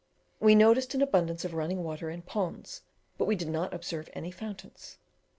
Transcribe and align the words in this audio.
We 0.39 0.55
noticed 0.55 0.95
an 0.95 1.03
abundance 1.03 1.45
of 1.45 1.53
running 1.53 1.83
water 1.83 2.09
and 2.09 2.25
ponds, 2.25 2.81
but 3.19 3.25
we 3.25 3.35
did 3.35 3.49
not 3.49 3.71
observe 3.71 4.09
any 4.15 4.31
fountains. 4.31 4.97